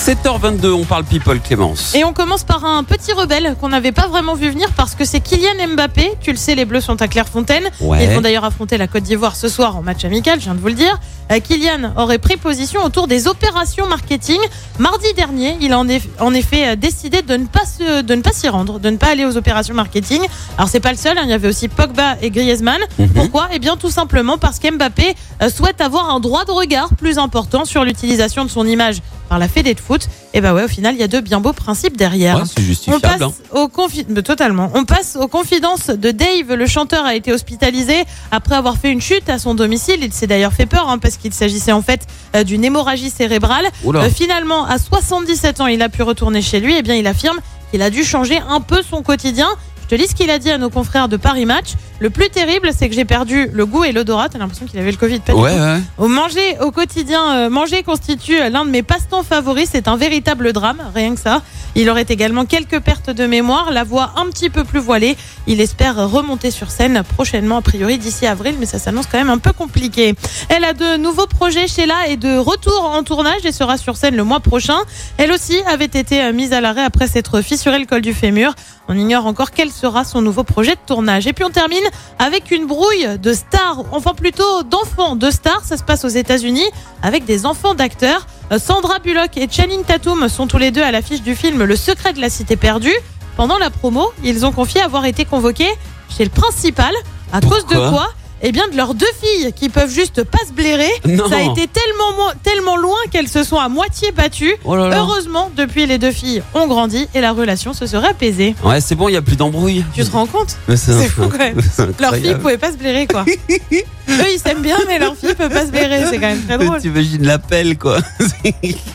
[0.00, 1.94] 7h22, on parle people Clémence.
[1.94, 5.04] Et on commence par un petit rebelle qu'on n'avait pas vraiment vu venir parce que
[5.04, 6.12] c'est Kylian Mbappé.
[6.22, 7.64] Tu le sais, les Bleus sont à Clairefontaine.
[7.82, 8.02] Ouais.
[8.04, 10.60] Ils vont d'ailleurs affronter la Côte d'Ivoire ce soir en match amical, je viens de
[10.60, 10.98] vous le dire.
[11.30, 14.38] Euh, Kylian aurait pris position autour des opérations marketing.
[14.78, 18.14] Mardi dernier, il a en, eff- en effet euh, décidé de ne pas se- de
[18.14, 20.22] ne pas s'y rendre, de ne pas aller aux opérations marketing.
[20.56, 22.80] Alors c'est pas le seul, hein, il y avait aussi Pogba et Griezmann.
[22.98, 23.10] Mhm.
[23.10, 23.48] Pourquoi?
[23.52, 27.66] Eh bien tout simplement parce qu'Mbappé euh, souhaite avoir un droit de regard plus important
[27.66, 28.96] sur l'utilisation de son image
[29.30, 30.08] par la Fédé de foot.
[30.34, 32.36] Et bah ouais, au final, il y a deux bien beaux principes derrière.
[32.36, 33.00] Ouais, c'est On justifiable.
[33.00, 33.32] passe hein.
[33.52, 34.70] aux confi- totalement.
[34.74, 36.52] On passe aux confidences de Dave.
[36.54, 40.00] Le chanteur a été hospitalisé après avoir fait une chute à son domicile.
[40.02, 43.64] Il s'est d'ailleurs fait peur hein, parce qu'il s'agissait en fait euh, d'une hémorragie cérébrale.
[43.86, 46.76] Euh, finalement, à 77 ans, il a pu retourner chez lui.
[46.76, 47.38] Et bien, il affirme
[47.70, 49.48] qu'il a dû changer un peu son quotidien.
[49.90, 51.70] Je te lis ce qu'il a dit à nos confrères de Paris Match.
[51.98, 54.28] Le plus terrible, c'est que j'ai perdu le goût et l'odorat.
[54.28, 55.18] T'as l'impression qu'il avait le Covid.
[55.18, 55.80] pas Ouais, ouais.
[55.98, 59.68] Au Manger au quotidien, euh, manger constitue l'un de mes passe-temps favoris.
[59.72, 61.42] C'est un véritable drame, rien que ça.
[61.74, 65.16] Il aurait également quelques pertes de mémoire, la voix un petit peu plus voilée.
[65.48, 69.30] Il espère remonter sur scène prochainement, a priori d'ici avril, mais ça s'annonce quand même
[69.30, 70.14] un peu compliqué.
[70.48, 74.14] Elle a de nouveaux projets, Sheila, et de retour en tournage et sera sur scène
[74.14, 74.78] le mois prochain.
[75.16, 78.54] Elle aussi avait été mise à l'arrêt après s'être fissuré le col du fémur.
[78.88, 81.26] On ignore encore quel sera son nouveau projet de tournage.
[81.26, 81.84] Et puis on termine
[82.18, 85.62] avec une brouille de stars, enfin plutôt d'enfants de stars.
[85.64, 86.66] Ça se passe aux États-Unis
[87.02, 88.26] avec des enfants d'acteurs.
[88.52, 91.76] Euh, Sandra Bullock et Channing Tatum sont tous les deux à l'affiche du film Le
[91.76, 92.94] secret de la cité perdue.
[93.36, 95.70] Pendant la promo, ils ont confié avoir été convoqués
[96.14, 96.92] chez le principal.
[97.32, 98.10] À cause de quoi?
[98.42, 100.90] Eh bien, de leurs deux filles qui peuvent juste pas se blairer.
[101.06, 101.28] Non.
[101.28, 104.54] Ça a été tellement, tellement loin qu'elles se sont à moitié battues.
[104.64, 104.98] Oh là là.
[104.98, 108.54] Heureusement, depuis, les deux filles ont grandi et la relation se serait apaisée.
[108.64, 109.84] Ouais, c'est bon, il n'y a plus d'embrouille.
[109.94, 110.56] Tu te rends compte?
[110.74, 111.60] C'est fou, quand même.
[112.00, 113.24] Leurs filles pouvaient pas se blairer, quoi.
[114.10, 116.04] Eux, ils s'aiment bien, mais leurs filles peuvent pas se blairer.
[116.10, 116.80] C'est quand même très drôle.
[116.80, 117.98] T'imagines l'appel, quoi.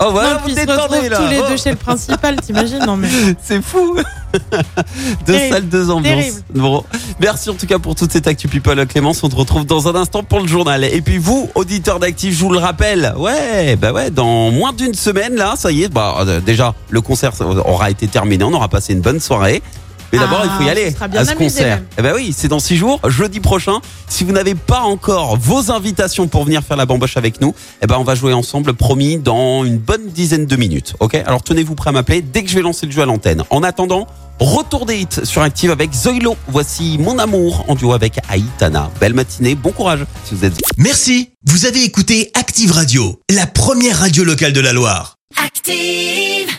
[0.00, 1.16] oh, voilà, non, vous ils se retrouvent là.
[1.18, 3.08] tous les Oh, deux chez le principal, t'imagines Non, mais.
[3.42, 3.96] C'est fou.
[5.26, 5.52] deux Terrible.
[5.54, 6.14] salles, deux ambiances.
[6.14, 6.42] Terrible.
[6.54, 6.84] Bon.
[7.20, 9.22] Merci en tout cas pour toute cette actu people, Clémence.
[9.22, 10.84] On te retrouve dans un instant pour le journal.
[10.84, 13.14] Et puis vous, auditeurs d'Active, je vous le rappelle.
[13.16, 17.00] Ouais, bah ouais, dans moins d'une semaine, là, ça y est, bah, euh, déjà, le
[17.00, 18.44] concert aura été terminé.
[18.44, 19.62] On aura passé une bonne soirée.
[20.12, 21.76] Mais d'abord, Ah, il faut y aller sera bien à ce concert.
[21.76, 21.86] même.
[21.98, 23.80] Eh ben oui, c'est dans six jours, jeudi prochain.
[24.08, 27.86] Si vous n'avez pas encore vos invitations pour venir faire la bamboche avec nous, eh
[27.86, 30.94] ben on va jouer ensemble, promis, dans une bonne dizaine de minutes.
[31.00, 31.14] Ok?
[31.26, 33.42] Alors tenez-vous prêt à m'appeler dès que je vais lancer le jeu à l'antenne.
[33.50, 34.06] En attendant,
[34.38, 36.36] retour des hits sur Active avec Zoilo.
[36.48, 38.90] Voici Mon Amour en duo avec Aitana.
[39.00, 43.98] Belle matinée, bon courage si vous êtes Merci, vous avez écouté Active Radio, la première
[43.98, 45.16] radio locale de la Loire.
[45.44, 46.56] Active.